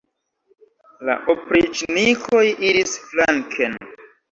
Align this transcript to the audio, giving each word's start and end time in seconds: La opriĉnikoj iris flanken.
La 1.09 1.17
opriĉnikoj 1.35 2.43
iris 2.73 2.99
flanken. 3.13 3.81